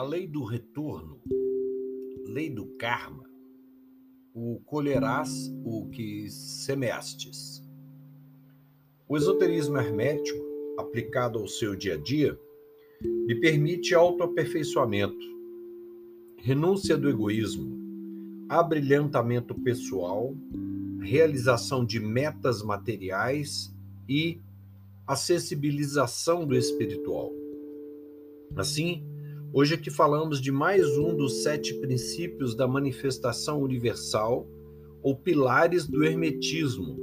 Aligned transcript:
a 0.00 0.02
lei 0.02 0.26
do 0.26 0.44
retorno, 0.44 1.20
lei 2.26 2.48
do 2.48 2.64
karma, 2.78 3.22
o 4.32 4.58
colherás 4.64 5.52
o 5.62 5.90
que 5.90 6.26
semeastes. 6.30 7.62
O 9.06 9.14
esoterismo 9.14 9.76
hermético, 9.76 10.42
aplicado 10.78 11.38
ao 11.38 11.46
seu 11.46 11.76
dia 11.76 11.96
a 11.96 11.96
dia, 11.98 12.34
lhe 13.26 13.34
permite 13.40 13.94
autoaperfeiçoamento, 13.94 15.22
renúncia 16.38 16.96
do 16.96 17.06
egoísmo, 17.06 17.78
abrilhantamento 18.48 19.54
pessoal, 19.54 20.34
realização 21.02 21.84
de 21.84 22.00
metas 22.00 22.62
materiais 22.62 23.70
e 24.08 24.40
acessibilização 25.06 26.46
do 26.46 26.56
espiritual. 26.56 27.30
Assim, 28.56 29.04
hoje 29.52 29.74
aqui 29.74 29.90
falamos 29.90 30.40
de 30.40 30.52
mais 30.52 30.96
um 30.96 31.16
dos 31.16 31.42
sete 31.42 31.74
princípios 31.74 32.54
da 32.54 32.68
manifestação 32.68 33.60
universal 33.60 34.46
ou 35.02 35.16
pilares 35.16 35.86
do 35.86 36.04
Hermetismo, 36.04 36.96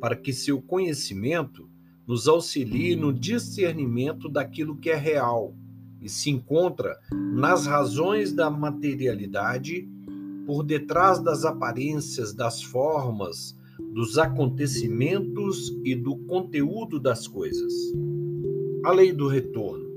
para 0.00 0.16
que 0.16 0.32
seu 0.32 0.60
conhecimento 0.60 1.68
nos 2.06 2.26
auxilie 2.28 2.96
no 2.96 3.12
discernimento 3.12 4.28
daquilo 4.28 4.76
que 4.76 4.90
é 4.90 4.96
real 4.96 5.54
e 6.00 6.08
se 6.08 6.30
encontra 6.30 6.98
nas 7.12 7.66
razões 7.66 8.32
da 8.32 8.50
materialidade, 8.50 9.88
por 10.46 10.64
detrás 10.64 11.20
das 11.20 11.44
aparências, 11.44 12.34
das 12.34 12.62
formas, 12.62 13.56
dos 13.92 14.18
acontecimentos 14.18 15.72
e 15.84 15.94
do 15.94 16.16
conteúdo 16.26 16.98
das 16.98 17.28
coisas. 17.28 17.72
A 18.84 18.90
lei 18.92 19.12
do 19.12 19.28
retorno 19.28 19.91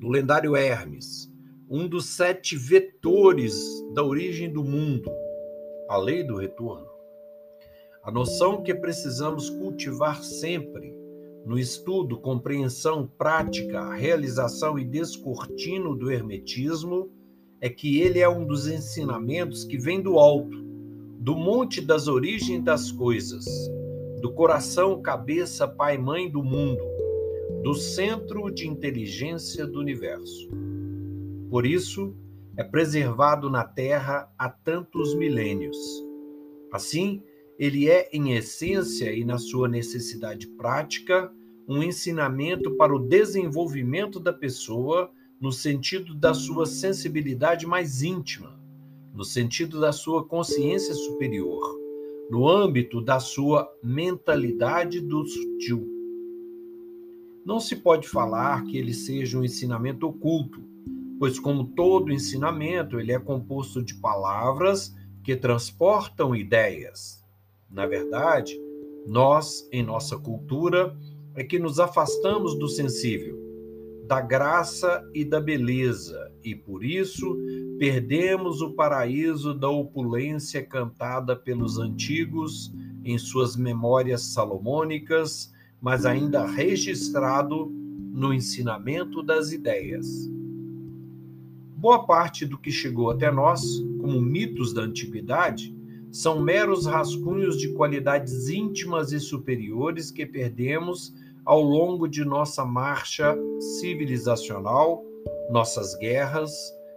do 0.00 0.08
lendário 0.08 0.56
Hermes, 0.56 1.30
um 1.68 1.86
dos 1.86 2.06
sete 2.06 2.56
vetores 2.56 3.54
da 3.92 4.02
origem 4.02 4.50
do 4.50 4.64
mundo, 4.64 5.10
a 5.90 5.98
lei 5.98 6.24
do 6.24 6.38
retorno. 6.38 6.88
A 8.02 8.10
noção 8.10 8.62
que 8.62 8.74
precisamos 8.74 9.50
cultivar 9.50 10.22
sempre 10.22 10.90
no 11.44 11.58
estudo, 11.58 12.18
compreensão, 12.18 13.06
prática, 13.06 13.92
realização 13.92 14.78
e 14.78 14.86
descortino 14.86 15.94
do 15.94 16.10
hermetismo 16.10 17.10
é 17.60 17.68
que 17.68 18.00
ele 18.00 18.20
é 18.20 18.28
um 18.28 18.46
dos 18.46 18.66
ensinamentos 18.66 19.64
que 19.64 19.76
vem 19.76 20.00
do 20.00 20.18
alto, 20.18 20.56
do 21.18 21.36
monte 21.36 21.78
das 21.82 22.08
origens 22.08 22.64
das 22.64 22.90
coisas, 22.90 23.44
do 24.22 24.32
coração, 24.32 25.02
cabeça, 25.02 25.68
pai, 25.68 25.98
mãe 25.98 26.30
do 26.30 26.42
mundo, 26.42 26.82
do 27.62 27.74
centro 27.74 28.50
de 28.50 28.66
inteligência 28.66 29.66
do 29.66 29.80
universo. 29.80 30.48
Por 31.50 31.66
isso, 31.66 32.16
é 32.56 32.64
preservado 32.64 33.50
na 33.50 33.64
Terra 33.64 34.32
há 34.38 34.48
tantos 34.48 35.14
milênios. 35.14 35.76
Assim, 36.72 37.22
ele 37.58 37.86
é, 37.86 38.08
em 38.14 38.32
essência 38.32 39.12
e 39.12 39.24
na 39.24 39.36
sua 39.36 39.68
necessidade 39.68 40.46
prática, 40.46 41.30
um 41.68 41.82
ensinamento 41.82 42.76
para 42.76 42.94
o 42.94 42.98
desenvolvimento 42.98 44.18
da 44.18 44.32
pessoa 44.32 45.10
no 45.38 45.52
sentido 45.52 46.14
da 46.14 46.32
sua 46.32 46.64
sensibilidade 46.64 47.66
mais 47.66 48.02
íntima, 48.02 48.58
no 49.12 49.24
sentido 49.24 49.78
da 49.80 49.92
sua 49.92 50.24
consciência 50.24 50.94
superior, 50.94 51.78
no 52.30 52.48
âmbito 52.48 53.02
da 53.02 53.20
sua 53.20 53.70
mentalidade 53.82 55.00
do 55.00 55.26
sutil 55.26 55.89
não 57.50 57.58
se 57.58 57.74
pode 57.74 58.06
falar 58.06 58.62
que 58.62 58.78
ele 58.78 58.94
seja 58.94 59.36
um 59.36 59.42
ensinamento 59.42 60.06
oculto, 60.06 60.62
pois, 61.18 61.36
como 61.36 61.64
todo 61.64 62.12
ensinamento, 62.12 63.00
ele 63.00 63.10
é 63.10 63.18
composto 63.18 63.82
de 63.82 63.96
palavras 63.96 64.94
que 65.24 65.34
transportam 65.34 66.32
ideias. 66.32 67.26
Na 67.68 67.86
verdade, 67.86 68.56
nós, 69.04 69.68
em 69.72 69.82
nossa 69.82 70.16
cultura, 70.16 70.96
é 71.34 71.42
que 71.42 71.58
nos 71.58 71.80
afastamos 71.80 72.56
do 72.56 72.68
sensível, 72.68 73.36
da 74.06 74.20
graça 74.20 75.04
e 75.12 75.24
da 75.24 75.40
beleza, 75.40 76.32
e 76.44 76.54
por 76.54 76.84
isso 76.84 77.36
perdemos 77.80 78.60
o 78.60 78.74
paraíso 78.76 79.52
da 79.52 79.68
opulência 79.68 80.64
cantada 80.64 81.34
pelos 81.34 81.78
antigos 81.78 82.72
em 83.04 83.18
suas 83.18 83.56
memórias 83.56 84.22
salomônicas 84.32 85.52
mas 85.80 86.04
ainda 86.04 86.44
registrado 86.44 87.66
no 88.12 88.34
ensinamento 88.34 89.22
das 89.22 89.52
ideias. 89.52 90.30
Boa 91.76 92.04
parte 92.04 92.44
do 92.44 92.58
que 92.58 92.70
chegou 92.70 93.10
até 93.10 93.30
nós, 93.30 93.62
como 94.00 94.20
mitos 94.20 94.74
da 94.74 94.82
antiguidade, 94.82 95.74
são 96.12 96.40
meros 96.40 96.86
rascunhos 96.86 97.56
de 97.56 97.72
qualidades 97.72 98.48
íntimas 98.48 99.12
e 99.12 99.20
superiores 99.20 100.10
que 100.10 100.26
perdemos 100.26 101.14
ao 101.44 101.62
longo 101.62 102.06
de 102.06 102.24
nossa 102.24 102.64
marcha 102.64 103.34
civilizacional, 103.80 105.02
nossas 105.50 105.96
guerras 105.96 106.52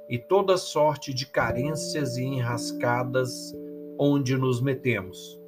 e 0.10 0.18
toda 0.18 0.58
sorte 0.58 1.14
de 1.14 1.26
carências 1.28 2.18
e 2.18 2.24
enrascadas 2.24 3.32
onde 3.98 4.36
nos 4.36 4.62
metemos. 4.62 5.40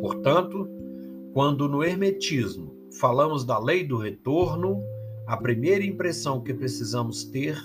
Portanto, 0.00 0.68
quando 1.32 1.68
no 1.68 1.82
Hermetismo 1.82 2.74
falamos 2.98 3.44
da 3.44 3.58
lei 3.58 3.84
do 3.84 3.96
retorno, 3.96 4.82
a 5.26 5.36
primeira 5.36 5.84
impressão 5.84 6.42
que 6.42 6.54
precisamos 6.54 7.24
ter 7.24 7.56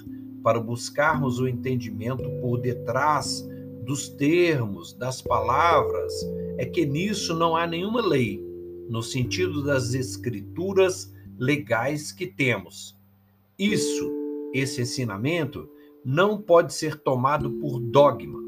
para 0.43 0.59
buscarmos 0.59 1.39
o 1.39 1.47
entendimento 1.47 2.29
por 2.41 2.59
detrás 2.59 3.47
dos 3.85 4.09
termos, 4.09 4.93
das 4.93 5.21
palavras, 5.21 6.13
é 6.57 6.65
que 6.65 6.85
nisso 6.85 7.33
não 7.33 7.55
há 7.55 7.65
nenhuma 7.65 8.05
lei, 8.05 8.43
no 8.89 9.01
sentido 9.01 9.63
das 9.63 9.93
escrituras 9.93 11.13
legais 11.37 12.11
que 12.11 12.27
temos. 12.27 12.97
Isso, 13.57 14.11
esse 14.53 14.81
ensinamento, 14.81 15.69
não 16.03 16.41
pode 16.41 16.73
ser 16.73 16.99
tomado 16.99 17.51
por 17.53 17.79
dogma. 17.79 18.39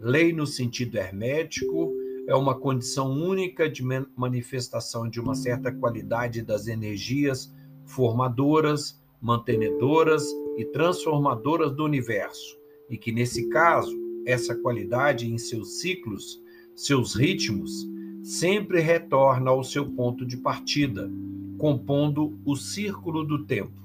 Lei 0.00 0.32
no 0.32 0.46
sentido 0.46 0.96
hermético 0.96 1.92
é 2.26 2.34
uma 2.34 2.54
condição 2.54 3.10
única 3.10 3.68
de 3.68 3.82
manifestação 4.16 5.08
de 5.08 5.20
uma 5.20 5.34
certa 5.34 5.72
qualidade 5.72 6.42
das 6.42 6.66
energias 6.66 7.52
formadoras, 7.84 9.00
mantenedoras 9.20 10.24
e 10.56 10.64
transformadoras 10.64 11.72
do 11.72 11.84
universo, 11.84 12.56
e 12.88 12.96
que, 12.96 13.10
nesse 13.10 13.48
caso, 13.48 13.96
essa 14.24 14.54
qualidade 14.54 15.30
em 15.30 15.36
seus 15.36 15.80
ciclos, 15.80 16.40
seus 16.76 17.14
ritmos, 17.14 17.88
sempre 18.22 18.80
retorna 18.80 19.50
ao 19.50 19.64
seu 19.64 19.90
ponto 19.90 20.24
de 20.24 20.36
partida, 20.36 21.10
compondo 21.58 22.38
o 22.44 22.54
círculo 22.54 23.24
do 23.24 23.44
tempo. 23.44 23.82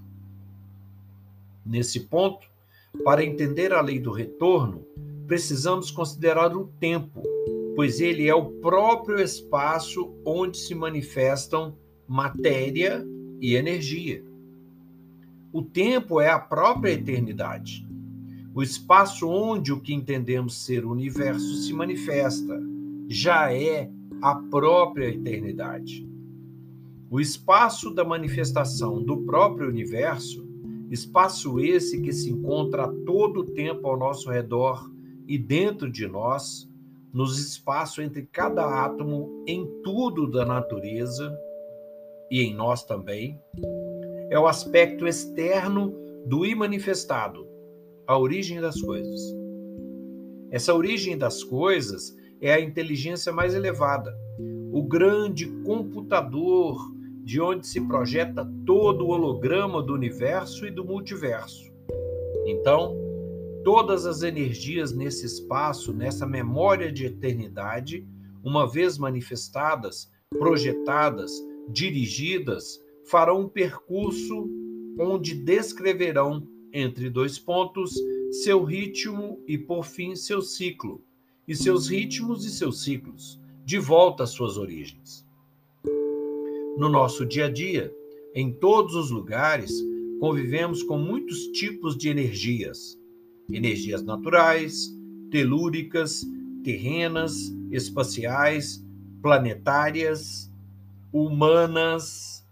Nesse 1.65 2.01
ponto, 2.01 2.47
para 3.03 3.25
entender 3.25 3.73
a 3.73 3.81
lei 3.81 3.99
do 3.99 4.11
retorno, 4.11 4.85
precisamos 5.25 5.91
considerar 5.91 6.55
o 6.55 6.67
tempo 6.79 7.21
pois 7.77 8.01
ele 8.01 8.27
é 8.27 8.33
o 8.33 8.53
próprio 8.53 9.21
espaço 9.21 10.11
onde 10.25 10.57
se 10.57 10.73
manifestam 10.73 11.77
matéria 12.07 13.05
e 13.39 13.53
energia. 13.53 14.25
O 15.53 15.61
tempo 15.61 16.19
é 16.19 16.27
a 16.27 16.39
própria 16.39 16.93
eternidade, 16.93 17.87
o 18.51 18.63
espaço 18.63 19.29
onde 19.29 19.71
o 19.71 19.79
que 19.79 19.93
entendemos 19.93 20.65
ser 20.65 20.85
o 20.85 20.91
universo 20.91 21.53
se 21.57 21.71
manifesta, 21.71 22.59
já 23.07 23.53
é 23.53 23.87
a 24.23 24.33
própria 24.33 25.09
eternidade. 25.09 26.09
O 27.11 27.19
espaço 27.19 27.93
da 27.93 28.03
manifestação 28.03 29.03
do 29.03 29.17
próprio 29.17 29.69
universo, 29.69 30.49
espaço 30.89 31.59
esse 31.59 32.01
que 32.01 32.11
se 32.11 32.31
encontra 32.31 32.85
a 32.85 32.93
todo 33.05 33.45
tempo 33.45 33.87
ao 33.87 33.99
nosso 33.99 34.31
redor 34.31 34.91
e 35.27 35.37
dentro 35.37 35.91
de 35.91 36.07
nós, 36.07 36.67
nos 37.17 37.39
espaços 37.39 37.97
entre 37.97 38.27
cada 38.27 38.85
átomo 38.85 39.43
em 39.47 39.65
tudo 39.81 40.29
da 40.29 40.45
natureza 40.45 41.35
e 42.29 42.43
em 42.43 42.53
nós 42.53 42.83
também, 42.83 43.41
é 44.29 44.37
o 44.37 44.45
aspecto 44.45 45.07
externo 45.07 45.95
do 46.27 46.45
imanifestado, 46.45 47.47
a 48.05 48.15
origem 48.15 48.61
das 48.61 48.79
coisas. 48.79 49.19
Essa 50.51 50.75
origem 50.75 51.17
das 51.17 51.43
coisas 51.43 52.15
é 52.39 52.53
a 52.53 52.61
inteligência 52.61 53.33
mais 53.33 53.55
elevada, 53.55 54.15
o 54.71 54.83
grande 54.83 55.47
computador 55.63 56.77
de 57.23 57.41
onde 57.41 57.65
se 57.65 57.81
projeta 57.81 58.47
todo 58.63 59.07
o 59.07 59.09
holograma 59.09 59.81
do 59.81 59.91
universo 59.91 60.67
e 60.67 60.69
do 60.69 60.85
multiverso. 60.85 61.65
Então, 62.45 62.95
todas 63.67 64.05
as 64.05 64.23
energias 64.23 64.93
nesse 64.93 65.25
espaço, 65.25 65.91
nessa 65.91 66.25
memória 66.25 66.89
de 66.89 67.05
eternidade, 67.05 68.07
uma 68.41 68.65
vez 68.65 68.97
manifestadas, 68.97 70.09
projetadas, 70.39 71.33
dirigidas, 71.67 72.81
farão 73.03 73.41
um 73.41 73.49
percurso 73.49 74.49
onde 74.97 75.33
descreverão, 75.33 76.47
entre 76.71 77.09
dois 77.09 77.37
pontos, 77.37 77.93
seu 78.41 78.63
ritmo 78.63 79.43
e, 79.45 79.57
por 79.57 79.83
fim, 79.83 80.15
seu 80.15 80.41
ciclo, 80.41 81.03
e 81.45 81.53
seus 81.53 81.89
ritmos 81.89 82.45
e 82.45 82.49
seus 82.49 82.85
ciclos, 82.85 83.37
de 83.65 83.77
volta 83.77 84.23
às 84.23 84.29
suas 84.29 84.55
origens. 84.55 85.27
No 86.77 86.87
nosso 86.87 87.25
dia 87.25 87.47
a 87.47 87.51
dia, 87.51 87.93
em 88.33 88.49
todos 88.49 88.95
os 88.95 89.11
lugares, 89.11 89.73
convivemos 90.21 90.81
com 90.83 90.97
muitos 90.97 91.47
tipos 91.47 91.97
de 91.97 92.07
energias: 92.07 92.97
energias 93.49 94.03
naturais, 94.03 94.87
telúricas, 95.31 96.25
terrenas, 96.63 97.33
espaciais, 97.71 98.83
planetárias, 99.21 100.51
humanas. 101.11 102.45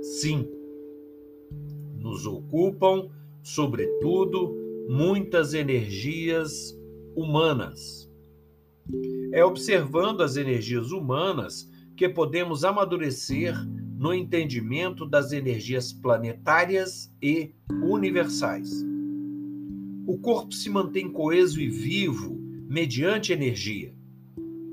Sim, 0.00 0.48
nos 1.98 2.26
ocupam, 2.26 3.10
sobretudo, 3.42 4.54
muitas 4.88 5.54
energias 5.54 6.76
humanas. 7.14 8.10
É 9.32 9.44
observando 9.44 10.22
as 10.22 10.36
energias 10.36 10.90
humanas 10.90 11.70
que 11.96 12.08
podemos 12.08 12.64
amadurecer 12.64 13.54
no 13.96 14.12
entendimento 14.12 15.06
das 15.06 15.32
energias 15.32 15.92
planetárias 15.92 17.12
e 17.22 17.54
universais. 17.84 18.91
O 20.12 20.18
corpo 20.18 20.52
se 20.52 20.68
mantém 20.68 21.10
coeso 21.10 21.58
e 21.58 21.70
vivo 21.70 22.38
mediante 22.68 23.32
energia. 23.32 23.94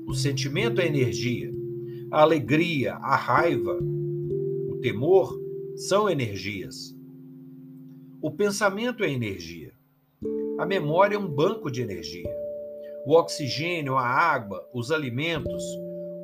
O 0.06 0.12
sentimento 0.12 0.82
é 0.82 0.86
energia. 0.86 1.50
A 2.10 2.20
alegria, 2.20 2.96
a 2.96 3.16
raiva, 3.16 3.78
o 4.68 4.76
temor 4.82 5.34
são 5.76 6.10
energias. 6.10 6.94
O 8.20 8.30
pensamento 8.30 9.02
é 9.02 9.10
energia. 9.10 9.72
A 10.58 10.66
memória 10.66 11.16
é 11.16 11.18
um 11.18 11.26
banco 11.26 11.70
de 11.70 11.80
energia. 11.80 12.30
O 13.06 13.14
oxigênio, 13.14 13.96
a 13.96 14.06
água, 14.06 14.68
os 14.74 14.92
alimentos, 14.92 15.64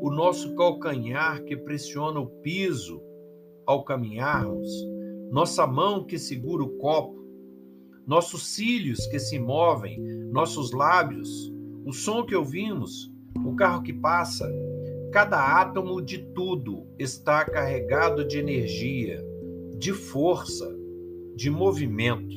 o 0.02 0.10
nosso 0.10 0.54
calcanhar 0.56 1.42
que 1.44 1.56
pressiona 1.56 2.20
o 2.20 2.26
piso 2.42 3.00
ao 3.64 3.82
caminharmos, 3.82 4.68
nossa 5.30 5.66
mão 5.66 6.04
que 6.04 6.18
segura 6.18 6.62
o 6.62 6.76
copo, 6.76 7.25
nossos 8.06 8.54
cílios 8.54 9.04
que 9.06 9.18
se 9.18 9.38
movem, 9.38 10.00
nossos 10.30 10.72
lábios, 10.72 11.52
o 11.84 11.92
som 11.92 12.24
que 12.24 12.36
ouvimos, 12.36 13.12
o 13.44 13.54
carro 13.56 13.82
que 13.82 13.92
passa, 13.92 14.48
cada 15.12 15.60
átomo 15.60 16.00
de 16.00 16.18
tudo 16.32 16.86
está 16.98 17.44
carregado 17.44 18.26
de 18.26 18.38
energia, 18.38 19.20
de 19.76 19.92
força, 19.92 20.72
de 21.34 21.50
movimento. 21.50 22.36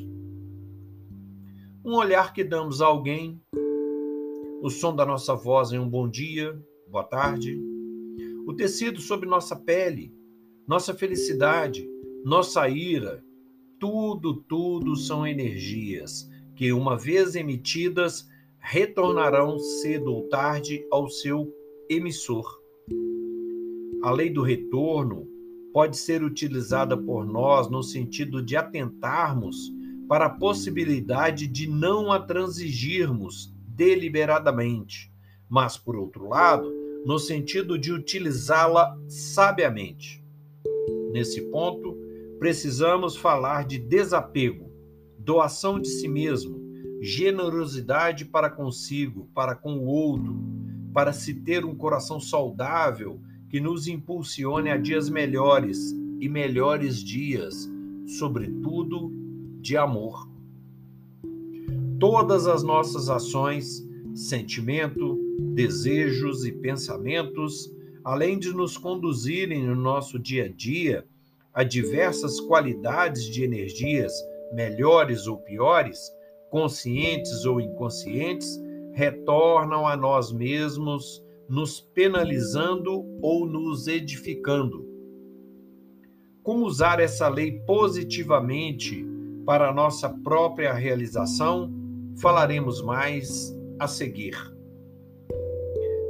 Um 1.86 1.94
olhar 1.96 2.34
que 2.34 2.44
damos 2.44 2.82
a 2.82 2.88
alguém, 2.88 3.40
o 4.62 4.70
som 4.70 4.96
da 4.96 5.06
nossa 5.06 5.36
voz 5.36 5.72
em 5.72 5.80
um 5.80 5.88
bom 5.88 6.10
dia, 6.10 6.60
boa 6.90 7.04
tarde, 7.04 7.58
o 8.48 8.54
tecido 8.54 9.00
sobre 9.00 9.30
nossa 9.30 9.56
pele, 9.56 10.14
nossa 10.68 10.94
felicidade, 10.94 11.88
nossa 12.26 12.68
ira, 12.68 13.24
tudo, 13.80 14.36
tudo 14.36 14.96
são 14.96 15.26
energias 15.26 16.30
que, 16.56 16.72
uma 16.74 16.98
vez 16.98 17.36
emitidas, 17.36 18.28
retornarão 18.60 19.58
cedo 19.58 20.14
ou 20.14 20.28
tarde 20.28 20.86
ao 20.92 21.10
seu 21.10 21.52
emissor. 21.90 22.60
A 24.04 24.12
lei 24.12 24.30
do 24.30 24.42
retorno 24.42 25.28
pode 25.74 25.98
ser 25.98 26.24
utilizada 26.24 26.98
por 26.98 27.26
nós 27.26 27.70
no 27.70 27.82
sentido 27.82 28.42
de 28.42 28.56
atentarmos 28.56 29.72
para 30.08 30.26
a 30.26 30.30
possibilidade 30.30 31.48
de 31.48 31.68
não 31.68 32.12
a 32.12 32.20
transigirmos 32.20 33.54
deliberadamente, 33.68 35.12
mas, 35.48 35.78
por 35.78 35.96
outro 35.96 36.28
lado, 36.28 36.70
no 37.06 37.18
sentido 37.18 37.78
de 37.78 37.94
utilizá-la 37.94 38.98
sabiamente. 39.08 40.24
Nesse 41.12 41.42
ponto, 41.50 41.98
precisamos 42.40 43.18
falar 43.18 43.66
de 43.66 43.78
desapego, 43.78 44.72
doação 45.18 45.78
de 45.78 45.90
si 45.90 46.08
mesmo, 46.08 46.58
generosidade 47.02 48.24
para 48.24 48.50
consigo, 48.50 49.30
para 49.36 49.54
com 49.54 49.78
o 49.78 49.86
outro, 49.86 50.40
para 50.94 51.12
se 51.12 51.34
ter 51.34 51.66
um 51.66 51.76
coração 51.76 52.20
saudável 52.20 53.22
que 53.50 53.60
nos 53.60 53.88
impulsione 53.88 54.70
a 54.70 54.78
dias 54.78 55.10
melhores 55.10 55.92
e 56.20 56.30
melhores 56.30 57.04
dias, 57.04 57.70
sobretudo 58.08 59.12
de 59.60 59.76
amor. 59.76 60.30
Todas 62.00 62.48
as 62.48 62.64
nossas 62.64 63.10
ações, 63.10 63.86
sentimento, 64.14 65.20
desejos 65.54 66.46
e 66.46 66.54
pensamentos, 66.54 67.70
além 68.04 68.40
de 68.40 68.54
nos 68.54 68.78
conduzirem 68.78 69.68
no 69.68 69.76
nosso 69.76 70.18
dia 70.18 70.46
a 70.46 70.50
dia 70.50 71.06
a 71.54 71.64
diversas 71.64 72.40
qualidades 72.40 73.24
de 73.26 73.44
energias, 73.44 74.14
melhores 74.54 75.28
ou 75.28 75.38
piores, 75.38 76.12
conscientes 76.50 77.46
ou 77.46 77.60
inconscientes, 77.60 78.60
retornam 78.94 79.88
a 79.88 79.96
nós 79.96 80.32
mesmos, 80.32 81.24
nos 81.48 81.80
penalizando 81.80 83.04
ou 83.22 83.46
nos 83.46 83.88
edificando. 83.88 84.88
Como 86.44 86.66
usar 86.66 87.00
essa 87.00 87.28
lei 87.28 87.60
positivamente 87.62 89.06
para 89.46 89.70
a 89.70 89.74
nossa 89.74 90.10
própria 90.10 90.74
realização? 90.74 91.72
Falaremos 92.22 92.82
mais 92.82 93.56
a 93.80 93.88
seguir. 93.88 94.36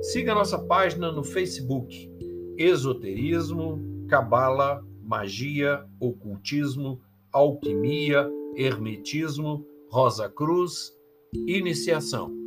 Siga 0.01 0.33
nossa 0.33 0.57
página 0.57 1.11
no 1.11 1.23
Facebook, 1.23 2.09
Esoterismo, 2.57 4.05
Cabala, 4.07 4.83
Magia, 5.09 5.83
Ocultismo, 5.99 7.01
Alquimia, 7.33 8.29
Hermetismo, 8.55 9.65
Rosa 9.89 10.29
Cruz, 10.29 10.93
Iniciação. 11.47 12.38